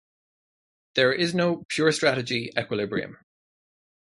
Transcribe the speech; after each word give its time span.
There 0.95 1.13
is 1.13 1.35
no 1.35 1.63
pure-strategy 1.69 2.53
equilibrium. 2.57 3.19